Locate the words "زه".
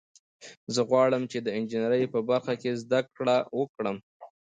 0.73-0.81